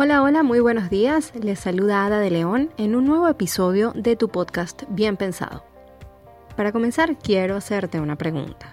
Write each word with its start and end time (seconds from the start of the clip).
Hola, 0.00 0.22
hola, 0.22 0.44
muy 0.44 0.60
buenos 0.60 0.90
días. 0.90 1.32
Les 1.34 1.58
saluda 1.58 2.06
Ada 2.06 2.20
de 2.20 2.30
León 2.30 2.70
en 2.76 2.94
un 2.94 3.04
nuevo 3.04 3.26
episodio 3.26 3.92
de 3.96 4.14
tu 4.14 4.28
podcast 4.28 4.84
Bien 4.90 5.16
Pensado. 5.16 5.64
Para 6.56 6.70
comenzar, 6.70 7.18
quiero 7.18 7.56
hacerte 7.56 7.98
una 7.98 8.14
pregunta. 8.14 8.72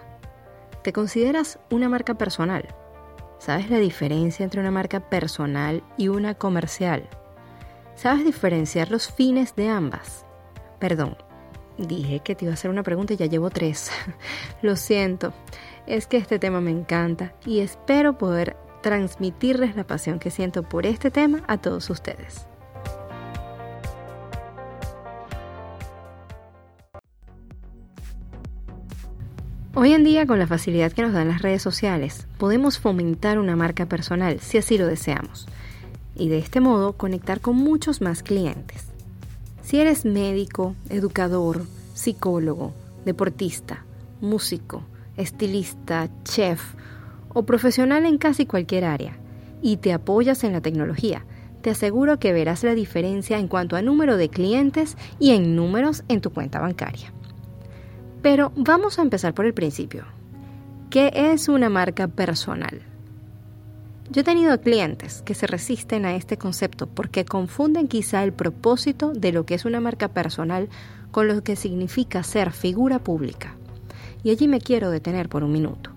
¿Te 0.84 0.94
consideras 0.94 1.58
una 1.72 1.90
marca 1.90 2.14
personal? 2.14 2.68
¿Sabes 3.40 3.72
la 3.72 3.80
diferencia 3.80 4.44
entre 4.44 4.62
una 4.62 4.70
marca 4.70 5.00
personal 5.00 5.82
y 5.98 6.10
una 6.10 6.36
comercial? 6.36 7.10
¿Sabes 7.96 8.24
diferenciar 8.24 8.92
los 8.92 9.12
fines 9.12 9.56
de 9.56 9.68
ambas? 9.68 10.28
Perdón, 10.78 11.18
dije 11.80 12.20
que 12.20 12.36
te 12.36 12.46
iba 12.46 12.52
a 12.52 12.54
hacer 12.54 12.70
una 12.70 12.84
pregunta 12.84 13.16
y 13.16 13.18
ya 13.18 13.26
llevo 13.26 13.50
tres. 13.50 13.90
Lo 14.62 14.76
siento, 14.76 15.34
es 15.88 16.06
que 16.06 16.18
este 16.18 16.38
tema 16.38 16.62
me 16.62 16.70
encanta 16.70 17.34
y 17.48 17.62
espero 17.62 18.16
poder 18.20 18.58
transmitirles 18.86 19.76
la 19.76 19.84
pasión 19.84 20.20
que 20.20 20.30
siento 20.30 20.62
por 20.62 20.86
este 20.86 21.10
tema 21.10 21.42
a 21.48 21.58
todos 21.58 21.90
ustedes. 21.90 22.46
Hoy 29.74 29.94
en 29.94 30.04
día, 30.04 30.28
con 30.28 30.38
la 30.38 30.46
facilidad 30.46 30.92
que 30.92 31.02
nos 31.02 31.14
dan 31.14 31.30
las 31.30 31.42
redes 31.42 31.64
sociales, 31.64 32.28
podemos 32.38 32.78
fomentar 32.78 33.40
una 33.40 33.56
marca 33.56 33.88
personal 33.88 34.40
si 34.40 34.60
así 34.60 34.78
lo 34.78 34.86
deseamos, 34.86 35.48
y 36.14 36.30
de 36.30 36.38
este 36.38 36.60
modo 36.60 36.94
conectar 36.94 37.42
con 37.42 37.56
muchos 37.56 38.02
más 38.02 38.22
clientes. 38.22 38.86
Si 39.64 39.80
eres 39.80 40.06
médico, 40.06 40.76
educador, 40.90 41.66
psicólogo, 41.96 42.72
deportista, 43.04 43.84
músico, 44.22 44.84
estilista, 45.18 46.08
chef 46.24 46.62
o 47.36 47.46
profesional 47.46 48.08
en 48.08 48.18
casi 48.18 48.48
cualquier 48.48 48.86
área 48.86 49.20
y 49.62 49.78
te 49.78 49.94
apoyas 49.94 50.44
en 50.44 50.54
la 50.54 50.62
tecnología, 50.62 51.26
te 51.62 51.70
aseguro 51.70 52.18
que 52.18 52.34
verás 52.34 52.64
la 52.64 52.74
diferencia 52.74 53.38
en 53.38 53.48
cuanto 53.48 53.76
a 53.76 53.82
número 53.82 54.18
de 54.18 54.30
clientes 54.30 54.98
y 55.20 55.32
en 55.32 55.56
números 55.56 56.04
en 56.08 56.22
tu 56.22 56.32
cuenta 56.32 56.60
bancaria. 56.60 57.14
Pero 58.22 58.52
vamos 58.56 58.98
a 58.98 59.02
empezar 59.02 59.34
por 59.34 59.46
el 59.46 59.54
principio. 59.54 60.06
¿Qué 60.90 61.12
es 61.14 61.50
una 61.50 61.70
marca 61.70 62.08
personal? 62.08 62.82
Yo 64.10 64.22
he 64.22 64.24
tenido 64.24 64.62
clientes 64.62 65.24
que 65.24 65.34
se 65.34 65.48
resisten 65.48 66.06
a 66.06 66.16
este 66.16 66.38
concepto 66.38 66.88
porque 66.88 67.26
confunden 67.26 67.88
quizá 67.88 68.24
el 68.24 68.32
propósito 68.32 69.12
de 69.12 69.32
lo 69.32 69.46
que 69.46 69.56
es 69.56 69.66
una 69.66 69.80
marca 69.80 70.10
personal 70.10 70.70
con 71.12 71.28
lo 71.28 71.44
que 71.44 71.56
significa 71.56 72.24
ser 72.24 72.52
figura 72.52 73.00
pública. 73.00 73.56
Y 74.24 74.30
allí 74.30 74.48
me 74.48 74.62
quiero 74.62 74.92
detener 74.92 75.28
por 75.28 75.44
un 75.44 75.52
minuto. 75.52 75.95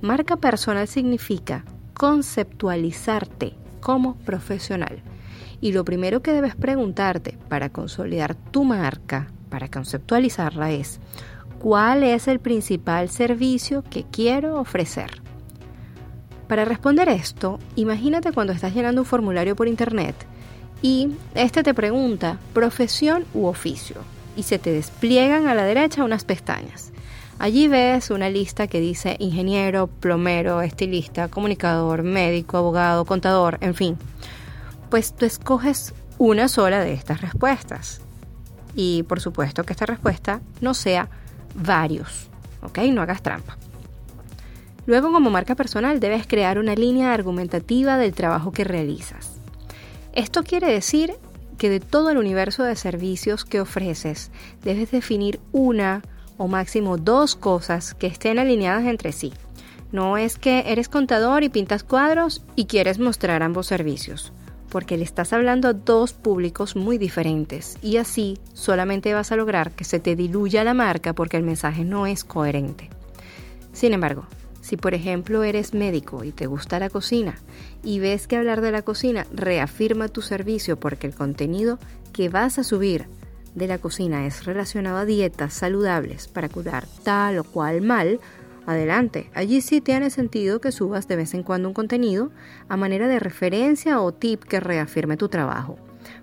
Marca 0.00 0.36
personal 0.36 0.86
significa 0.86 1.64
conceptualizarte 1.94 3.54
como 3.80 4.14
profesional. 4.16 5.02
Y 5.60 5.72
lo 5.72 5.84
primero 5.84 6.22
que 6.22 6.32
debes 6.32 6.54
preguntarte 6.54 7.36
para 7.48 7.70
consolidar 7.70 8.36
tu 8.36 8.64
marca, 8.64 9.28
para 9.48 9.68
conceptualizarla 9.68 10.70
es, 10.70 11.00
¿cuál 11.58 12.04
es 12.04 12.28
el 12.28 12.38
principal 12.38 13.08
servicio 13.08 13.82
que 13.82 14.04
quiero 14.04 14.60
ofrecer? 14.60 15.20
Para 16.46 16.64
responder 16.64 17.08
esto, 17.08 17.58
imagínate 17.74 18.32
cuando 18.32 18.52
estás 18.52 18.74
llenando 18.74 19.00
un 19.00 19.06
formulario 19.06 19.56
por 19.56 19.66
internet 19.66 20.14
y 20.80 21.10
este 21.34 21.64
te 21.64 21.74
pregunta 21.74 22.38
profesión 22.52 23.24
u 23.34 23.46
oficio 23.46 23.96
y 24.36 24.44
se 24.44 24.60
te 24.60 24.70
despliegan 24.70 25.48
a 25.48 25.54
la 25.54 25.64
derecha 25.64 26.04
unas 26.04 26.24
pestañas. 26.24 26.92
Allí 27.38 27.68
ves 27.68 28.10
una 28.10 28.28
lista 28.30 28.66
que 28.66 28.80
dice 28.80 29.16
ingeniero, 29.20 29.86
plomero, 29.86 30.60
estilista, 30.60 31.28
comunicador, 31.28 32.02
médico, 32.02 32.56
abogado, 32.56 33.04
contador, 33.04 33.58
en 33.60 33.74
fin. 33.74 33.96
Pues 34.90 35.14
tú 35.14 35.24
escoges 35.24 35.94
una 36.18 36.48
sola 36.48 36.80
de 36.80 36.92
estas 36.94 37.20
respuestas. 37.20 38.00
Y 38.74 39.04
por 39.04 39.20
supuesto 39.20 39.64
que 39.64 39.72
esta 39.72 39.86
respuesta 39.86 40.40
no 40.60 40.74
sea 40.74 41.08
varios, 41.54 42.28
¿ok? 42.62 42.78
No 42.92 43.02
hagas 43.02 43.22
trampa. 43.22 43.56
Luego 44.86 45.12
como 45.12 45.30
marca 45.30 45.54
personal 45.54 46.00
debes 46.00 46.26
crear 46.26 46.58
una 46.58 46.74
línea 46.74 47.12
argumentativa 47.12 47.98
del 47.98 48.14
trabajo 48.14 48.50
que 48.50 48.64
realizas. 48.64 49.38
Esto 50.12 50.42
quiere 50.42 50.72
decir 50.72 51.14
que 51.56 51.70
de 51.70 51.78
todo 51.78 52.10
el 52.10 52.18
universo 52.18 52.64
de 52.64 52.74
servicios 52.74 53.44
que 53.44 53.60
ofreces, 53.60 54.30
debes 54.64 54.90
definir 54.90 55.40
una 55.52 56.02
o 56.38 56.48
máximo 56.48 56.96
dos 56.96 57.36
cosas 57.36 57.92
que 57.92 58.06
estén 58.06 58.38
alineadas 58.38 58.86
entre 58.86 59.12
sí. 59.12 59.32
No 59.92 60.16
es 60.16 60.38
que 60.38 60.64
eres 60.66 60.88
contador 60.88 61.42
y 61.42 61.48
pintas 61.48 61.82
cuadros 61.82 62.42
y 62.56 62.66
quieres 62.66 62.98
mostrar 62.98 63.42
ambos 63.42 63.66
servicios, 63.66 64.32
porque 64.70 64.96
le 64.96 65.04
estás 65.04 65.32
hablando 65.32 65.68
a 65.68 65.72
dos 65.72 66.12
públicos 66.12 66.76
muy 66.76 66.98
diferentes 66.98 67.76
y 67.82 67.96
así 67.96 68.38
solamente 68.54 69.12
vas 69.14 69.32
a 69.32 69.36
lograr 69.36 69.72
que 69.72 69.84
se 69.84 69.98
te 69.98 70.16
diluya 70.16 70.64
la 70.64 70.74
marca 70.74 71.12
porque 71.12 71.36
el 71.36 71.42
mensaje 71.42 71.84
no 71.84 72.06
es 72.06 72.24
coherente. 72.24 72.88
Sin 73.72 73.92
embargo, 73.92 74.26
si 74.60 74.76
por 74.76 74.92
ejemplo 74.92 75.44
eres 75.44 75.72
médico 75.72 76.24
y 76.24 76.32
te 76.32 76.46
gusta 76.46 76.78
la 76.78 76.90
cocina 76.90 77.36
y 77.82 78.00
ves 78.00 78.26
que 78.26 78.36
hablar 78.36 78.60
de 78.60 78.72
la 78.72 78.82
cocina 78.82 79.26
reafirma 79.32 80.08
tu 80.08 80.20
servicio 80.20 80.78
porque 80.78 81.06
el 81.06 81.14
contenido 81.14 81.78
que 82.12 82.28
vas 82.28 82.58
a 82.58 82.64
subir 82.64 83.06
de 83.58 83.66
la 83.66 83.78
cocina 83.78 84.26
es 84.26 84.44
relacionado 84.44 84.98
a 84.98 85.04
dietas 85.04 85.52
saludables 85.52 86.28
para 86.28 86.48
curar 86.48 86.86
tal 87.02 87.38
o 87.38 87.44
cual 87.44 87.82
mal, 87.82 88.20
adelante. 88.66 89.30
Allí 89.34 89.60
sí 89.60 89.80
tiene 89.80 90.10
sentido 90.10 90.60
que 90.60 90.72
subas 90.72 91.08
de 91.08 91.16
vez 91.16 91.34
en 91.34 91.42
cuando 91.42 91.68
un 91.68 91.74
contenido 91.74 92.30
a 92.68 92.76
manera 92.76 93.08
de 93.08 93.18
referencia 93.18 94.00
o 94.00 94.12
tip 94.12 94.44
que 94.44 94.60
reafirme 94.60 95.16
tu 95.16 95.28
trabajo. 95.28 95.76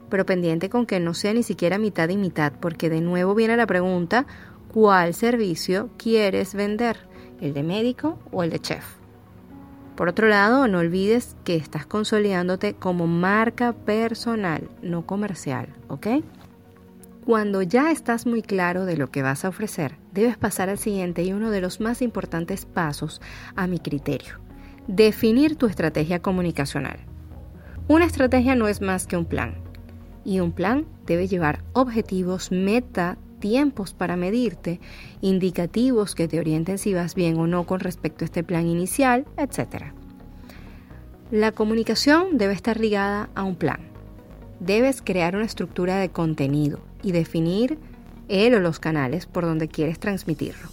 Pero 0.10 0.26
pendiente 0.26 0.70
con 0.70 0.86
que 0.86 1.00
no 1.00 1.14
sea 1.14 1.34
ni 1.34 1.44
siquiera 1.44 1.78
mitad 1.78 2.10
y 2.10 2.18
mitad, 2.18 2.54
porque 2.60 2.90
de 2.90 3.02
nuevo 3.02 3.36
viene 3.36 3.58
la 3.58 3.68
pregunta, 3.68 4.26
¿cuál 4.72 5.14
servicio 5.14 5.90
quieres 5.98 6.54
vender? 6.54 6.98
¿El 7.42 7.54
de 7.54 7.64
médico 7.64 8.20
o 8.32 8.44
el 8.44 8.52
de 8.52 8.60
chef? 8.60 8.86
Por 9.96 10.10
otro 10.10 10.28
lado, 10.28 10.68
no 10.68 10.80
olvides 10.80 11.36
que 11.46 11.56
estás 11.56 11.86
consolidándote 11.86 12.74
como 12.74 13.08
marca 13.08 13.74
personal, 13.74 14.70
no 14.82 15.06
comercial, 15.06 15.70
¿ok? 15.88 16.08
Cuando 17.26 17.64
ya 17.64 17.90
estás 17.90 18.28
muy 18.28 18.44
claro 18.44 18.86
de 18.86 18.98
lo 18.98 19.10
que 19.10 19.24
vas 19.24 19.46
a 19.46 19.50
ofrecer, 19.50 19.96
debes 20.14 20.38
pasar 20.38 20.70
al 20.70 20.78
siguiente 20.78 21.24
y 21.24 21.34
uno 21.34 21.50
de 21.50 21.60
los 21.60 21.80
más 21.80 22.04
importantes 22.04 22.68
pasos 22.68 23.20
a 23.56 23.66
mi 23.66 23.80
criterio. 23.80 24.36
Definir 24.88 25.56
tu 25.56 25.66
estrategia 25.66 26.22
comunicacional. 26.22 27.00
Una 27.88 28.06
estrategia 28.06 28.54
no 28.54 28.68
es 28.68 28.80
más 28.80 29.08
que 29.08 29.18
un 29.18 29.26
plan. 29.26 29.56
Y 30.24 30.40
un 30.40 30.52
plan 30.52 30.86
debe 31.08 31.28
llevar 31.28 31.64
objetivos, 31.74 32.52
meta, 32.52 33.18
tiempos 33.40 33.96
para 33.96 34.18
medirte, 34.18 34.80
indicativos 35.22 36.14
que 36.14 36.28
te 36.28 36.40
orienten 36.40 36.78
si 36.78 36.94
vas 36.94 37.16
bien 37.16 37.40
o 37.40 37.48
no 37.48 37.66
con 37.66 37.80
respecto 37.80 38.24
a 38.24 38.28
este 38.28 38.44
plan 38.44 38.68
inicial, 38.68 39.26
etc. 39.38 39.86
La 41.32 41.54
comunicación 41.54 42.38
debe 42.38 42.54
estar 42.54 42.80
ligada 42.80 43.30
a 43.34 43.42
un 43.42 43.56
plan. 43.56 43.80
Debes 44.60 45.02
crear 45.02 45.36
una 45.36 45.46
estructura 45.46 45.98
de 45.98 46.10
contenido, 46.10 46.82
y 47.06 47.12
definir 47.12 47.78
él 48.28 48.56
o 48.56 48.60
los 48.60 48.80
canales 48.80 49.28
por 49.28 49.46
donde 49.46 49.70
quieres 49.70 50.00
transmitirlo. 50.00 50.68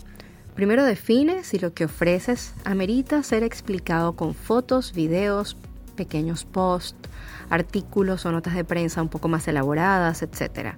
Primero 0.56 0.84
define 0.84 1.44
si 1.44 1.59
lo 1.59 1.75
que 1.75 1.84
ofreces 1.84 2.54
amerita 2.65 3.22
ser 3.22 3.43
explicado 3.43 4.15
con 4.15 4.34
fotos, 4.34 4.92
videos, 4.94 5.56
pequeños 5.94 6.44
posts, 6.44 7.09
artículos 7.50 8.25
o 8.26 8.32
notas 8.32 8.54
de 8.54 8.65
prensa 8.65 9.03
un 9.03 9.09
poco 9.09 9.28
más 9.28 9.47
elaboradas, 9.47 10.22
etc. 10.22 10.75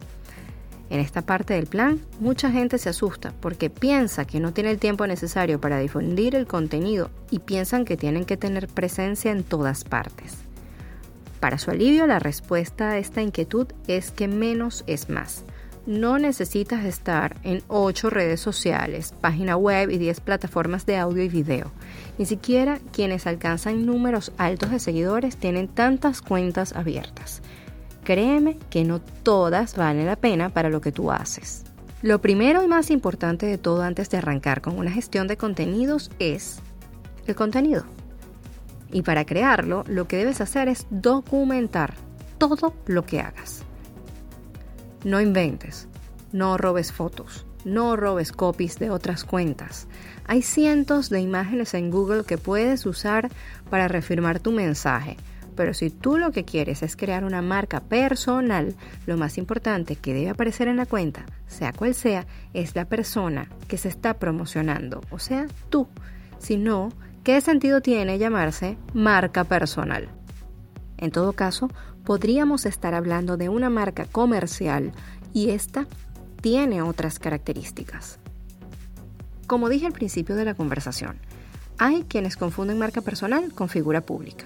En 0.90 1.00
esta 1.00 1.22
parte 1.22 1.54
del 1.54 1.66
plan, 1.66 2.00
mucha 2.20 2.50
gente 2.50 2.78
se 2.78 2.88
asusta 2.88 3.32
porque 3.40 3.70
piensa 3.70 4.24
que 4.24 4.40
no 4.40 4.52
tiene 4.52 4.70
el 4.70 4.78
tiempo 4.78 5.06
necesario 5.06 5.60
para 5.60 5.78
difundir 5.78 6.34
el 6.34 6.46
contenido 6.46 7.10
y 7.30 7.38
piensan 7.38 7.84
que 7.84 7.96
tienen 7.96 8.24
que 8.24 8.36
tener 8.36 8.68
presencia 8.68 9.30
en 9.30 9.44
todas 9.44 9.84
partes. 9.84 10.34
Para 11.40 11.58
su 11.58 11.70
alivio, 11.70 12.06
la 12.06 12.18
respuesta 12.18 12.90
a 12.90 12.98
esta 12.98 13.22
inquietud 13.22 13.66
es 13.86 14.10
que 14.10 14.28
menos 14.28 14.82
es 14.86 15.10
más. 15.10 15.44
No 15.86 16.18
necesitas 16.18 16.82
estar 16.86 17.36
en 17.42 17.62
8 17.68 18.08
redes 18.08 18.40
sociales, 18.40 19.12
página 19.20 19.58
web 19.58 19.90
y 19.90 19.98
10 19.98 20.20
plataformas 20.20 20.86
de 20.86 20.96
audio 20.96 21.22
y 21.22 21.28
video. 21.28 21.70
Ni 22.16 22.24
siquiera 22.24 22.78
quienes 22.90 23.26
alcanzan 23.26 23.84
números 23.84 24.32
altos 24.38 24.70
de 24.70 24.78
seguidores 24.78 25.36
tienen 25.36 25.68
tantas 25.68 26.22
cuentas 26.22 26.72
abiertas. 26.72 27.42
Créeme 28.02 28.56
que 28.70 28.84
no 28.84 29.00
todas 29.00 29.76
valen 29.76 30.06
la 30.06 30.16
pena 30.16 30.48
para 30.48 30.70
lo 30.70 30.80
que 30.80 30.92
tú 30.92 31.10
haces. 31.10 31.64
Lo 32.00 32.18
primero 32.22 32.62
y 32.62 32.66
más 32.66 32.90
importante 32.90 33.44
de 33.44 33.58
todo 33.58 33.82
antes 33.82 34.08
de 34.08 34.18
arrancar 34.18 34.62
con 34.62 34.78
una 34.78 34.90
gestión 34.90 35.26
de 35.26 35.36
contenidos 35.36 36.10
es 36.18 36.60
el 37.26 37.34
contenido. 37.34 37.84
Y 38.90 39.02
para 39.02 39.26
crearlo, 39.26 39.84
lo 39.86 40.08
que 40.08 40.16
debes 40.16 40.40
hacer 40.40 40.68
es 40.68 40.86
documentar 40.88 41.92
todo 42.38 42.74
lo 42.86 43.04
que 43.04 43.20
hagas. 43.20 43.64
No 45.04 45.20
inventes, 45.20 45.86
no 46.32 46.56
robes 46.56 46.92
fotos, 46.92 47.46
no 47.64 47.94
robes 47.94 48.32
copies 48.32 48.78
de 48.78 48.90
otras 48.90 49.24
cuentas. 49.24 49.86
Hay 50.26 50.40
cientos 50.40 51.10
de 51.10 51.20
imágenes 51.20 51.74
en 51.74 51.90
Google 51.90 52.24
que 52.24 52.38
puedes 52.38 52.86
usar 52.86 53.30
para 53.68 53.86
reafirmar 53.86 54.40
tu 54.40 54.50
mensaje. 54.50 55.16
Pero 55.56 55.74
si 55.74 55.90
tú 55.90 56.18
lo 56.18 56.32
que 56.32 56.44
quieres 56.44 56.82
es 56.82 56.96
crear 56.96 57.24
una 57.24 57.42
marca 57.42 57.80
personal, 57.80 58.74
lo 59.06 59.16
más 59.16 59.38
importante 59.38 59.94
que 59.96 60.14
debe 60.14 60.30
aparecer 60.30 60.68
en 60.68 60.78
la 60.78 60.86
cuenta, 60.86 61.26
sea 61.46 61.72
cual 61.72 61.94
sea, 61.94 62.26
es 62.54 62.74
la 62.74 62.86
persona 62.86 63.48
que 63.68 63.78
se 63.78 63.88
está 63.88 64.14
promocionando, 64.14 65.02
o 65.10 65.18
sea, 65.18 65.46
tú. 65.70 65.86
Si 66.38 66.56
no, 66.56 66.88
¿qué 67.22 67.40
sentido 67.40 67.82
tiene 67.82 68.18
llamarse 68.18 68.76
marca 68.94 69.44
personal? 69.44 70.08
En 70.96 71.10
todo 71.10 71.34
caso, 71.34 71.70
podríamos 72.04 72.66
estar 72.66 72.94
hablando 72.94 73.36
de 73.36 73.48
una 73.48 73.70
marca 73.70 74.04
comercial 74.04 74.92
y 75.32 75.50
esta 75.50 75.86
tiene 76.40 76.82
otras 76.82 77.18
características. 77.18 78.18
Como 79.46 79.68
dije 79.68 79.86
al 79.86 79.92
principio 79.92 80.36
de 80.36 80.44
la 80.44 80.54
conversación, 80.54 81.18
hay 81.78 82.04
quienes 82.04 82.36
confunden 82.36 82.78
marca 82.78 83.00
personal 83.00 83.52
con 83.52 83.68
figura 83.68 84.00
pública. 84.02 84.44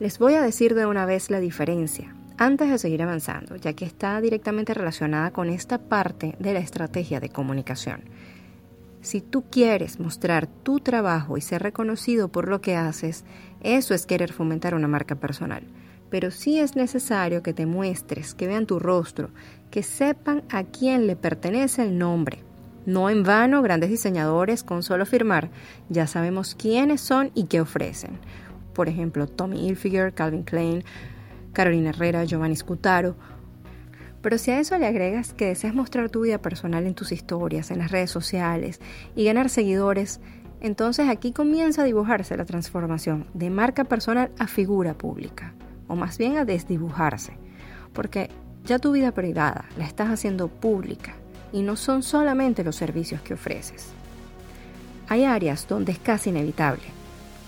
Les 0.00 0.18
voy 0.18 0.34
a 0.34 0.42
decir 0.42 0.74
de 0.74 0.86
una 0.86 1.06
vez 1.06 1.30
la 1.30 1.40
diferencia 1.40 2.14
antes 2.36 2.70
de 2.70 2.78
seguir 2.78 3.02
avanzando, 3.02 3.56
ya 3.56 3.72
que 3.72 3.84
está 3.84 4.20
directamente 4.20 4.72
relacionada 4.72 5.32
con 5.32 5.50
esta 5.50 5.78
parte 5.78 6.36
de 6.38 6.52
la 6.52 6.60
estrategia 6.60 7.18
de 7.20 7.30
comunicación. 7.30 8.02
Si 9.00 9.20
tú 9.20 9.44
quieres 9.50 9.98
mostrar 9.98 10.46
tu 10.46 10.78
trabajo 10.80 11.36
y 11.36 11.40
ser 11.40 11.62
reconocido 11.62 12.28
por 12.28 12.48
lo 12.48 12.60
que 12.60 12.76
haces, 12.76 13.24
eso 13.60 13.92
es 13.92 14.06
querer 14.06 14.32
fomentar 14.32 14.74
una 14.74 14.88
marca 14.88 15.16
personal. 15.16 15.64
Pero 16.10 16.30
sí 16.30 16.58
es 16.58 16.76
necesario 16.76 17.42
que 17.42 17.52
te 17.52 17.66
muestres, 17.66 18.34
que 18.34 18.46
vean 18.46 18.66
tu 18.66 18.78
rostro, 18.78 19.30
que 19.70 19.82
sepan 19.82 20.42
a 20.50 20.64
quién 20.64 21.06
le 21.06 21.16
pertenece 21.16 21.82
el 21.82 21.98
nombre. 21.98 22.44
No 22.86 23.10
en 23.10 23.22
vano, 23.22 23.60
grandes 23.60 23.90
diseñadores 23.90 24.62
con 24.62 24.82
solo 24.82 25.04
firmar 25.04 25.50
ya 25.90 26.06
sabemos 26.06 26.54
quiénes 26.54 27.02
son 27.02 27.30
y 27.34 27.44
qué 27.44 27.60
ofrecen 27.60 28.18
por 28.78 28.88
ejemplo 28.88 29.26
Tommy 29.26 29.66
Hilfiger, 29.66 30.14
Calvin 30.14 30.44
Klein, 30.44 30.84
Carolina 31.52 31.90
Herrera, 31.90 32.22
Giovanni 32.22 32.54
Scutaro. 32.54 33.16
Pero 34.22 34.38
si 34.38 34.52
a 34.52 34.60
eso 34.60 34.78
le 34.78 34.86
agregas 34.86 35.34
que 35.34 35.46
deseas 35.46 35.74
mostrar 35.74 36.10
tu 36.10 36.20
vida 36.20 36.38
personal 36.38 36.86
en 36.86 36.94
tus 36.94 37.10
historias, 37.10 37.72
en 37.72 37.78
las 37.78 37.90
redes 37.90 38.12
sociales 38.12 38.80
y 39.16 39.24
ganar 39.24 39.50
seguidores, 39.50 40.20
entonces 40.60 41.08
aquí 41.08 41.32
comienza 41.32 41.82
a 41.82 41.86
dibujarse 41.86 42.36
la 42.36 42.44
transformación 42.44 43.26
de 43.34 43.50
marca 43.50 43.82
personal 43.82 44.30
a 44.38 44.46
figura 44.46 44.94
pública, 44.94 45.54
o 45.88 45.96
más 45.96 46.18
bien 46.18 46.38
a 46.38 46.44
desdibujarse, 46.44 47.32
porque 47.92 48.30
ya 48.64 48.78
tu 48.78 48.92
vida 48.92 49.12
privada 49.12 49.64
la 49.76 49.86
estás 49.86 50.10
haciendo 50.10 50.48
pública 50.48 51.14
y 51.52 51.62
no 51.62 51.76
son 51.76 52.02
solamente 52.02 52.62
los 52.62 52.76
servicios 52.76 53.20
que 53.22 53.34
ofreces. 53.34 53.88
Hay 55.08 55.24
áreas 55.24 55.66
donde 55.66 55.92
es 55.92 55.98
casi 55.98 56.30
inevitable 56.30 56.98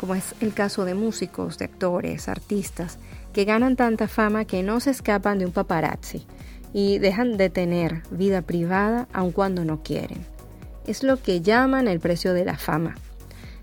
como 0.00 0.14
es 0.14 0.34
el 0.40 0.54
caso 0.54 0.87
de 0.87 0.94
músicos, 0.94 1.58
de 1.58 1.66
actores, 1.66 2.31
artistas, 2.31 2.98
que 3.34 3.44
ganan 3.44 3.76
tanta 3.76 4.08
fama 4.08 4.46
que 4.46 4.62
no 4.62 4.81
se 4.81 4.92
escapan 4.92 5.38
de 5.38 5.44
un 5.44 5.52
paparazzi 5.52 6.25
y 6.72 6.98
dejan 6.98 7.37
de 7.37 7.50
tener 7.50 8.02
vida 8.10 8.40
privada 8.40 9.08
aun 9.12 9.31
cuando 9.31 9.62
no 9.62 9.82
quieren. 9.82 10.25
Es 10.87 11.02
lo 11.02 11.20
que 11.20 11.42
llaman 11.42 11.87
el 11.87 12.00
precio 12.00 12.32
de 12.32 12.46
la 12.46 12.56
fama. 12.56 12.94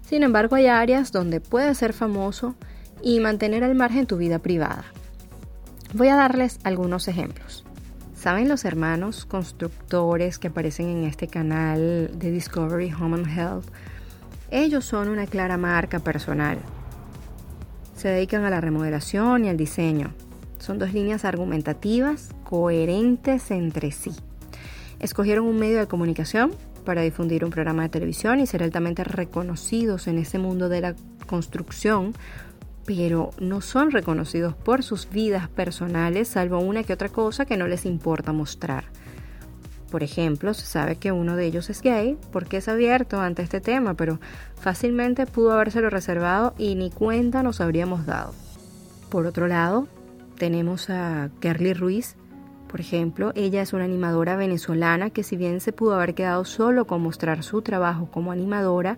Sin 0.07 0.21
embargo, 0.21 0.55
hay 0.55 0.67
áreas 0.67 1.11
donde 1.11 1.41
puedes 1.41 1.79
ser 1.79 1.91
famoso 1.91 2.53
y 3.01 3.19
mantener 3.19 3.63
al 3.63 3.75
margen 3.75 4.07
tu 4.07 4.17
vida 4.17 4.39
privada. 4.39 4.85
Voy 5.93 6.09
a 6.09 6.15
darles 6.15 6.59
algunos 6.63 7.07
ejemplos. 7.07 7.63
¿Saben 8.15 8.49
los 8.49 8.65
hermanos 8.65 9.25
constructores 9.25 10.39
que 10.39 10.47
aparecen 10.47 10.89
en 10.89 11.03
este 11.03 11.27
canal 11.27 12.11
de 12.13 12.31
Discovery 12.31 12.91
Home 12.91 13.17
and 13.17 13.27
Health? 13.27 13.65
Ellos 14.49 14.85
son 14.85 15.09
una 15.09 15.27
clara 15.27 15.57
marca 15.57 15.99
personal. 15.99 16.57
Se 17.95 18.09
dedican 18.09 18.43
a 18.43 18.49
la 18.49 18.61
remodelación 18.61 19.45
y 19.45 19.49
al 19.49 19.57
diseño. 19.57 20.13
Son 20.59 20.79
dos 20.79 20.93
líneas 20.93 21.25
argumentativas 21.25 22.29
coherentes 22.43 23.51
entre 23.51 23.91
sí. 23.91 24.11
Escogieron 24.99 25.45
un 25.45 25.59
medio 25.59 25.79
de 25.79 25.87
comunicación 25.87 26.51
para 26.85 27.01
difundir 27.01 27.45
un 27.45 27.51
programa 27.51 27.83
de 27.83 27.89
televisión 27.89 28.39
y 28.39 28.47
ser 28.47 28.63
altamente 28.63 29.03
reconocidos 29.03 30.07
en 30.07 30.17
ese 30.17 30.39
mundo 30.39 30.69
de 30.69 30.81
la 30.81 30.95
construcción, 31.27 32.13
pero 32.87 33.31
no 33.37 33.59
son 33.59 33.91
reconocidos 33.91 34.55
por 34.55 34.81
sus 34.81 35.09
vidas 35.09 35.49
personales, 35.49 36.29
salvo 36.29 36.59
una 36.59 36.83
que 36.83 36.93
otra 36.93 37.09
cosa 37.09 37.45
que 37.45 37.57
no 37.57 37.67
les 37.67 37.85
importa 37.85 38.31
mostrar. 38.31 38.85
Por 39.91 40.03
ejemplo, 40.03 40.53
se 40.53 40.65
sabe 40.65 40.95
que 40.95 41.11
uno 41.11 41.35
de 41.35 41.45
ellos 41.45 41.69
es 41.69 41.81
gay 41.81 42.17
porque 42.31 42.57
es 42.57 42.69
abierto 42.69 43.19
ante 43.19 43.41
este 43.41 43.59
tema, 43.59 43.95
pero 43.95 44.21
fácilmente 44.55 45.25
pudo 45.25 45.51
habérselo 45.51 45.89
reservado 45.89 46.55
y 46.57 46.75
ni 46.75 46.89
cuenta 46.89 47.43
nos 47.43 47.59
habríamos 47.59 48.05
dado. 48.05 48.33
Por 49.09 49.25
otro 49.25 49.47
lado, 49.47 49.89
tenemos 50.37 50.89
a 50.89 51.29
Kerly 51.41 51.73
Ruiz, 51.73 52.15
por 52.69 52.79
ejemplo, 52.79 53.33
ella 53.35 53.61
es 53.61 53.73
una 53.73 53.83
animadora 53.83 54.37
venezolana 54.37 55.09
que 55.09 55.23
si 55.23 55.35
bien 55.35 55.59
se 55.59 55.73
pudo 55.73 55.95
haber 55.95 56.15
quedado 56.15 56.45
solo 56.45 56.87
con 56.87 57.01
mostrar 57.01 57.43
su 57.43 57.61
trabajo 57.61 58.09
como 58.11 58.31
animadora, 58.31 58.97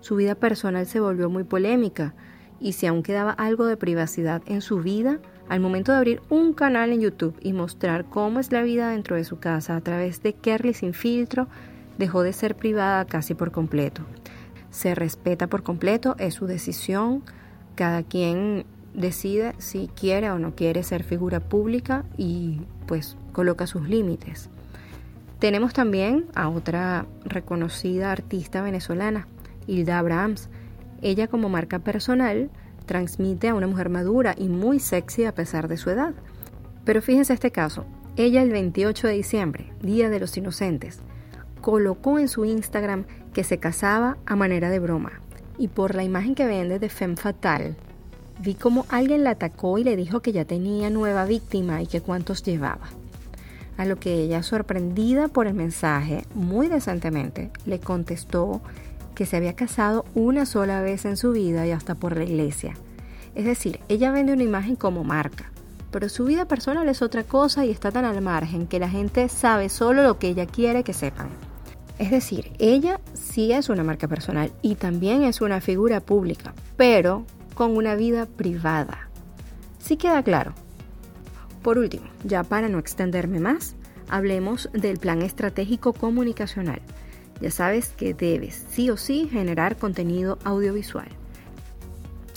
su 0.00 0.16
vida 0.16 0.34
personal 0.34 0.86
se 0.86 0.98
volvió 0.98 1.30
muy 1.30 1.44
polémica 1.44 2.14
y 2.60 2.72
si 2.72 2.86
aún 2.86 3.02
quedaba 3.02 3.32
algo 3.32 3.66
de 3.66 3.76
privacidad 3.76 4.42
en 4.46 4.60
su 4.60 4.78
vida, 4.78 5.18
al 5.48 5.60
momento 5.60 5.92
de 5.92 5.98
abrir 5.98 6.22
un 6.28 6.52
canal 6.52 6.92
en 6.92 7.00
YouTube 7.00 7.36
y 7.40 7.52
mostrar 7.52 8.04
cómo 8.04 8.40
es 8.40 8.52
la 8.52 8.62
vida 8.62 8.90
dentro 8.90 9.16
de 9.16 9.24
su 9.24 9.38
casa 9.38 9.76
a 9.76 9.80
través 9.80 10.22
de 10.22 10.34
Kerly 10.34 10.74
sin 10.74 10.92
filtro, 10.92 11.48
dejó 11.96 12.22
de 12.22 12.32
ser 12.32 12.54
privada 12.54 13.04
casi 13.06 13.34
por 13.34 13.50
completo. 13.50 14.02
Se 14.70 14.94
respeta 14.94 15.46
por 15.46 15.62
completo, 15.62 16.14
es 16.18 16.34
su 16.34 16.46
decisión, 16.46 17.22
cada 17.74 18.02
quien 18.02 18.66
decide 18.94 19.54
si 19.58 19.88
quiere 19.88 20.30
o 20.30 20.38
no 20.38 20.54
quiere 20.54 20.82
ser 20.82 21.04
figura 21.04 21.40
pública 21.40 22.04
y 22.16 22.60
pues 22.86 23.16
coloca 23.32 23.66
sus 23.66 23.88
límites. 23.88 24.50
Tenemos 25.38 25.72
también 25.72 26.26
a 26.34 26.48
otra 26.48 27.06
reconocida 27.24 28.10
artista 28.10 28.60
venezolana, 28.60 29.28
Hilda 29.68 29.98
Abrahams. 29.98 30.48
Ella 31.02 31.28
como 31.28 31.48
marca 31.48 31.78
personal 31.78 32.50
transmite 32.86 33.48
a 33.48 33.54
una 33.54 33.66
mujer 33.66 33.88
madura 33.88 34.34
y 34.36 34.48
muy 34.48 34.80
sexy 34.80 35.24
a 35.24 35.34
pesar 35.34 35.68
de 35.68 35.76
su 35.76 35.90
edad. 35.90 36.14
Pero 36.84 37.02
fíjense 37.02 37.34
este 37.34 37.50
caso. 37.50 37.84
Ella 38.16 38.42
el 38.42 38.50
28 38.50 39.06
de 39.06 39.12
diciembre, 39.12 39.72
Día 39.80 40.10
de 40.10 40.18
los 40.18 40.36
Inocentes, 40.36 41.00
colocó 41.60 42.18
en 42.18 42.28
su 42.28 42.44
Instagram 42.44 43.04
que 43.32 43.44
se 43.44 43.58
casaba 43.58 44.16
a 44.26 44.34
manera 44.34 44.70
de 44.70 44.80
broma. 44.80 45.20
Y 45.56 45.68
por 45.68 45.94
la 45.94 46.02
imagen 46.02 46.34
que 46.34 46.46
vende 46.46 46.78
de 46.78 46.88
Femme 46.88 47.16
Fatal, 47.16 47.76
vi 48.40 48.54
como 48.54 48.86
alguien 48.88 49.22
la 49.22 49.30
atacó 49.30 49.78
y 49.78 49.84
le 49.84 49.96
dijo 49.96 50.20
que 50.20 50.32
ya 50.32 50.44
tenía 50.44 50.90
nueva 50.90 51.26
víctima 51.26 51.82
y 51.82 51.86
que 51.86 52.00
cuántos 52.00 52.42
llevaba. 52.42 52.88
A 53.76 53.84
lo 53.84 53.96
que 53.96 54.14
ella, 54.14 54.42
sorprendida 54.42 55.28
por 55.28 55.46
el 55.46 55.54
mensaje, 55.54 56.24
muy 56.34 56.66
decentemente 56.66 57.52
le 57.64 57.78
contestó 57.78 58.60
que 59.18 59.26
se 59.26 59.36
había 59.36 59.56
casado 59.56 60.04
una 60.14 60.46
sola 60.46 60.80
vez 60.80 61.04
en 61.04 61.16
su 61.16 61.32
vida 61.32 61.66
y 61.66 61.72
hasta 61.72 61.96
por 61.96 62.16
la 62.16 62.22
iglesia. 62.22 62.74
Es 63.34 63.46
decir, 63.46 63.80
ella 63.88 64.12
vende 64.12 64.32
una 64.32 64.44
imagen 64.44 64.76
como 64.76 65.02
marca, 65.02 65.50
pero 65.90 66.08
su 66.08 66.24
vida 66.24 66.46
personal 66.46 66.88
es 66.88 67.02
otra 67.02 67.24
cosa 67.24 67.64
y 67.64 67.72
está 67.72 67.90
tan 67.90 68.04
al 68.04 68.22
margen 68.22 68.68
que 68.68 68.78
la 68.78 68.88
gente 68.88 69.28
sabe 69.28 69.70
solo 69.70 70.04
lo 70.04 70.20
que 70.20 70.28
ella 70.28 70.46
quiere 70.46 70.84
que 70.84 70.92
sepan. 70.92 71.30
Es 71.98 72.12
decir, 72.12 72.52
ella 72.60 73.00
sí 73.12 73.50
es 73.50 73.68
una 73.68 73.82
marca 73.82 74.06
personal 74.06 74.52
y 74.62 74.76
también 74.76 75.24
es 75.24 75.40
una 75.40 75.60
figura 75.60 75.98
pública, 75.98 76.54
pero 76.76 77.26
con 77.54 77.76
una 77.76 77.96
vida 77.96 78.26
privada. 78.26 79.08
Sí 79.80 79.96
queda 79.96 80.22
claro. 80.22 80.54
Por 81.64 81.76
último, 81.76 82.06
ya 82.22 82.44
para 82.44 82.68
no 82.68 82.78
extenderme 82.78 83.40
más, 83.40 83.74
hablemos 84.08 84.70
del 84.72 84.98
plan 84.98 85.22
estratégico 85.22 85.92
comunicacional 85.92 86.82
ya 87.40 87.50
sabes 87.50 87.90
que 87.90 88.14
debes 88.14 88.66
sí 88.70 88.90
o 88.90 88.96
sí 88.96 89.28
generar 89.30 89.76
contenido 89.76 90.38
audiovisual. 90.44 91.08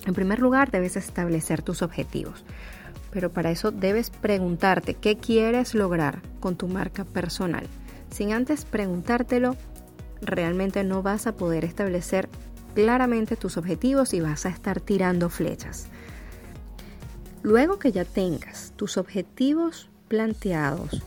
En 0.05 0.13
primer 0.13 0.39
lugar, 0.39 0.71
debes 0.71 0.95
establecer 0.95 1.61
tus 1.61 1.81
objetivos, 1.81 2.43
pero 3.11 3.31
para 3.31 3.51
eso 3.51 3.71
debes 3.71 4.09
preguntarte 4.09 4.95
qué 4.95 5.17
quieres 5.17 5.75
lograr 5.75 6.21
con 6.39 6.55
tu 6.55 6.67
marca 6.67 7.05
personal. 7.05 7.67
Sin 8.09 8.33
antes 8.33 8.65
preguntártelo, 8.65 9.55
realmente 10.21 10.83
no 10.83 11.01
vas 11.01 11.27
a 11.27 11.35
poder 11.35 11.65
establecer 11.65 12.29
claramente 12.73 13.35
tus 13.35 13.57
objetivos 13.57 14.13
y 14.13 14.21
vas 14.21 14.45
a 14.45 14.49
estar 14.49 14.79
tirando 14.79 15.29
flechas. 15.29 15.87
Luego 17.43 17.79
que 17.79 17.91
ya 17.91 18.05
tengas 18.05 18.73
tus 18.75 18.97
objetivos 18.97 19.89
planteados, 20.07 21.01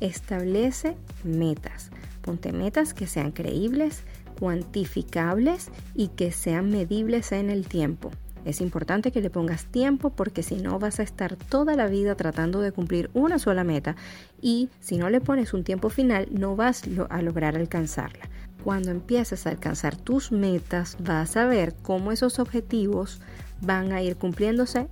establece 0.00 0.96
metas. 1.24 1.90
Ponte 2.26 2.52
metas 2.52 2.92
que 2.92 3.06
sean 3.06 3.32
creíbles, 3.32 4.02
cuantificables 4.38 5.70
y 5.94 6.08
que 6.08 6.32
sean 6.32 6.70
medibles 6.70 7.32
en 7.32 7.48
el 7.48 7.66
tiempo. 7.68 8.10
Es 8.44 8.60
importante 8.60 9.10
que 9.10 9.20
le 9.20 9.30
pongas 9.30 9.64
tiempo 9.64 10.10
porque 10.10 10.42
si 10.42 10.56
no 10.56 10.78
vas 10.78 11.00
a 11.00 11.02
estar 11.02 11.36
toda 11.36 11.74
la 11.74 11.86
vida 11.86 12.16
tratando 12.16 12.60
de 12.60 12.72
cumplir 12.72 13.10
una 13.14 13.38
sola 13.38 13.64
meta 13.64 13.96
y 14.40 14.68
si 14.80 14.98
no 14.98 15.08
le 15.08 15.20
pones 15.20 15.54
un 15.54 15.64
tiempo 15.64 15.88
final 15.88 16.28
no 16.30 16.54
vas 16.54 16.82
a 17.08 17.22
lograr 17.22 17.56
alcanzarla. 17.56 18.28
Cuando 18.62 18.90
empieces 18.90 19.46
a 19.46 19.50
alcanzar 19.50 19.96
tus 19.96 20.32
metas 20.32 20.96
vas 21.00 21.36
a 21.36 21.46
ver 21.46 21.74
cómo 21.82 22.12
esos 22.12 22.40
objetivos 22.40 23.20
van 23.60 23.92
a 23.92 24.02
ir 24.02 24.16
cumpliéndose 24.16 24.88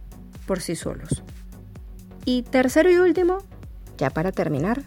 por 0.46 0.60
sí 0.60 0.76
solos. 0.76 1.22
Y 2.24 2.42
tercero 2.42 2.90
y 2.90 2.96
último, 2.96 3.38
ya 3.98 4.10
para 4.10 4.32
terminar, 4.32 4.82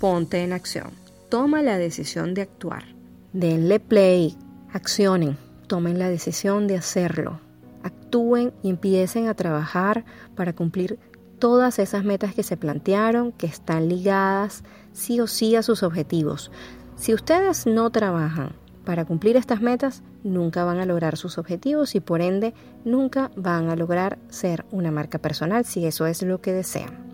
ponte 0.00 0.42
en 0.42 0.52
acción. 0.52 1.05
Toma 1.28 1.60
la 1.60 1.76
decisión 1.76 2.34
de 2.34 2.42
actuar. 2.42 2.84
Denle 3.32 3.80
play, 3.80 4.36
accionen, 4.72 5.36
tomen 5.66 5.98
la 5.98 6.08
decisión 6.08 6.68
de 6.68 6.76
hacerlo. 6.76 7.40
Actúen 7.82 8.52
y 8.62 8.70
empiecen 8.70 9.26
a 9.26 9.34
trabajar 9.34 10.04
para 10.36 10.52
cumplir 10.52 11.00
todas 11.40 11.80
esas 11.80 12.04
metas 12.04 12.32
que 12.32 12.44
se 12.44 12.56
plantearon, 12.56 13.32
que 13.32 13.46
están 13.46 13.88
ligadas 13.88 14.62
sí 14.92 15.20
o 15.20 15.26
sí 15.26 15.56
a 15.56 15.62
sus 15.62 15.82
objetivos. 15.82 16.52
Si 16.94 17.12
ustedes 17.12 17.66
no 17.66 17.90
trabajan 17.90 18.52
para 18.84 19.04
cumplir 19.04 19.36
estas 19.36 19.60
metas, 19.60 20.04
nunca 20.22 20.64
van 20.64 20.78
a 20.78 20.86
lograr 20.86 21.16
sus 21.16 21.38
objetivos 21.38 21.96
y 21.96 22.00
por 22.00 22.20
ende 22.20 22.54
nunca 22.84 23.32
van 23.36 23.68
a 23.68 23.76
lograr 23.76 24.18
ser 24.28 24.64
una 24.70 24.92
marca 24.92 25.18
personal 25.18 25.64
si 25.64 25.86
eso 25.86 26.06
es 26.06 26.22
lo 26.22 26.40
que 26.40 26.52
desean. 26.52 27.05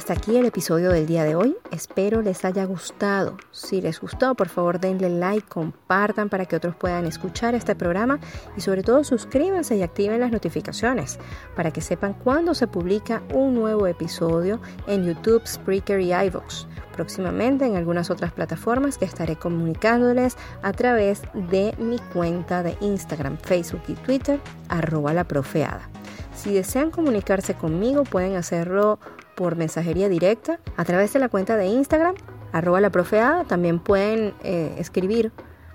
Hasta 0.00 0.14
aquí 0.14 0.34
el 0.34 0.46
episodio 0.46 0.92
del 0.92 1.04
día 1.04 1.24
de 1.24 1.34
hoy. 1.34 1.58
Espero 1.70 2.22
les 2.22 2.46
haya 2.46 2.64
gustado. 2.64 3.36
Si 3.50 3.82
les 3.82 4.00
gustó, 4.00 4.34
por 4.34 4.48
favor 4.48 4.80
denle 4.80 5.10
like, 5.10 5.46
compartan 5.46 6.30
para 6.30 6.46
que 6.46 6.56
otros 6.56 6.74
puedan 6.74 7.04
escuchar 7.04 7.54
este 7.54 7.74
programa 7.74 8.18
y 8.56 8.62
sobre 8.62 8.82
todo 8.82 9.04
suscríbanse 9.04 9.76
y 9.76 9.82
activen 9.82 10.20
las 10.20 10.32
notificaciones 10.32 11.18
para 11.54 11.70
que 11.70 11.82
sepan 11.82 12.14
cuándo 12.14 12.54
se 12.54 12.66
publica 12.66 13.22
un 13.34 13.52
nuevo 13.52 13.86
episodio 13.86 14.58
en 14.86 15.04
YouTube, 15.04 15.46
Spreaker 15.46 16.00
y 16.00 16.14
iVoox. 16.14 16.64
Próximamente 16.94 17.66
en 17.66 17.76
algunas 17.76 18.08
otras 18.08 18.32
plataformas 18.32 18.96
que 18.96 19.04
estaré 19.04 19.36
comunicándoles 19.36 20.38
a 20.62 20.72
través 20.72 21.20
de 21.34 21.74
mi 21.78 21.98
cuenta 22.14 22.62
de 22.62 22.74
Instagram, 22.80 23.36
Facebook 23.36 23.82
y 23.88 23.92
Twitter, 23.92 24.40
arroba 24.70 25.12
la 25.12 25.24
profeada. 25.24 25.90
Si 26.34 26.54
desean 26.54 26.90
comunicarse 26.90 27.52
conmigo 27.52 28.04
pueden 28.04 28.36
hacerlo 28.36 28.98
por 29.40 29.56
mensajería 29.56 30.08
directa 30.10 30.60
a 30.76 30.84
través 30.84 31.14
de 31.14 31.18
la 31.18 31.30
cuenta 31.30 31.56
de 31.56 31.64
Instagram, 31.64 32.14
arroba 32.52 32.82
la 32.82 32.90
profeada. 32.90 33.44
También 33.44 33.78
pueden 33.78 34.34
eh, 34.44 34.74
escribir 34.76 35.32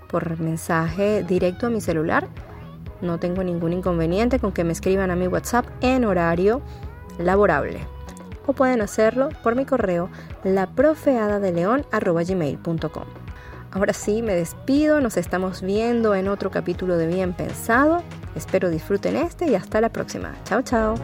por 0.08 0.38
mensaje 0.38 1.24
directo 1.24 1.66
a 1.66 1.70
mi 1.70 1.80
celular. 1.80 2.28
No 3.00 3.18
tengo 3.18 3.42
ningún 3.42 3.72
inconveniente 3.72 4.38
con 4.38 4.52
que 4.52 4.62
me 4.62 4.72
escriban 4.72 5.10
a 5.10 5.16
mi 5.16 5.26
WhatsApp 5.26 5.66
en 5.80 6.04
horario 6.04 6.62
laborable. 7.18 7.80
O 8.46 8.52
pueden 8.52 8.82
hacerlo 8.82 9.30
por 9.42 9.56
mi 9.56 9.64
correo 9.64 10.10
laprofeadadeleon.com. 10.44 13.04
Ahora 13.72 13.92
sí, 13.92 14.22
me 14.22 14.36
despido, 14.36 15.00
nos 15.00 15.16
estamos 15.16 15.62
viendo 15.62 16.14
en 16.14 16.28
otro 16.28 16.52
capítulo 16.52 16.96
de 16.96 17.08
Bien 17.08 17.32
Pensado. 17.32 18.04
Espero 18.36 18.70
disfruten 18.70 19.16
este 19.16 19.50
y 19.50 19.56
hasta 19.56 19.80
la 19.80 19.88
próxima. 19.88 20.36
Chao, 20.44 20.62
chao. 20.62 20.94